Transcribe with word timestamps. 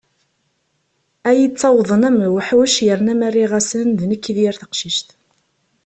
Ad 1.29 1.35
iyi-d-ttawḍen 1.37 2.07
am 2.09 2.17
lewḥuc 2.25 2.75
yerna 2.85 3.13
ma 3.19 3.29
rriɣ-asen 3.31 3.87
d 3.99 4.01
nekk 4.05 4.25
i 4.31 4.33
d 4.35 4.37
yir 4.43 4.55
taqcict. 4.61 5.07